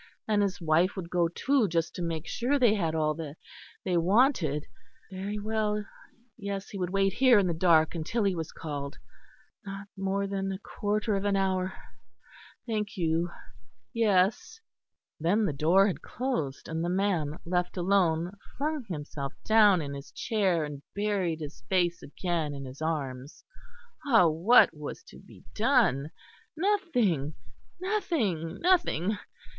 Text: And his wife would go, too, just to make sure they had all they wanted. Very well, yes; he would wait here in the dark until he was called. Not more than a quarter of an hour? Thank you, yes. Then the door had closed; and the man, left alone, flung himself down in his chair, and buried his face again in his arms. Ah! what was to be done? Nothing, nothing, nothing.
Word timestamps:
And 0.27 0.41
his 0.41 0.59
wife 0.59 0.95
would 0.95 1.11
go, 1.11 1.27
too, 1.27 1.67
just 1.67 1.93
to 1.93 2.01
make 2.01 2.25
sure 2.25 2.57
they 2.57 2.73
had 2.73 2.95
all 2.95 3.13
they 3.13 3.97
wanted. 3.97 4.65
Very 5.11 5.37
well, 5.37 5.85
yes; 6.39 6.69
he 6.69 6.79
would 6.79 6.89
wait 6.89 7.13
here 7.13 7.37
in 7.37 7.45
the 7.45 7.53
dark 7.53 7.93
until 7.93 8.23
he 8.23 8.35
was 8.35 8.51
called. 8.51 8.97
Not 9.63 9.89
more 9.95 10.25
than 10.25 10.51
a 10.51 10.57
quarter 10.57 11.15
of 11.15 11.23
an 11.23 11.35
hour? 11.35 11.73
Thank 12.65 12.97
you, 12.97 13.29
yes. 13.93 14.59
Then 15.19 15.45
the 15.45 15.53
door 15.53 15.85
had 15.85 16.01
closed; 16.01 16.67
and 16.67 16.83
the 16.83 16.89
man, 16.89 17.37
left 17.45 17.77
alone, 17.77 18.35
flung 18.57 18.85
himself 18.89 19.33
down 19.45 19.83
in 19.83 19.93
his 19.93 20.11
chair, 20.11 20.65
and 20.65 20.81
buried 20.95 21.41
his 21.41 21.61
face 21.69 22.01
again 22.01 22.55
in 22.55 22.65
his 22.65 22.81
arms. 22.81 23.43
Ah! 24.07 24.25
what 24.27 24.73
was 24.75 25.03
to 25.09 25.19
be 25.19 25.43
done? 25.53 26.09
Nothing, 26.57 27.35
nothing, 27.79 28.57
nothing. 28.61 29.19